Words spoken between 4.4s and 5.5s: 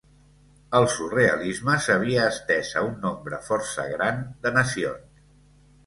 de nacions.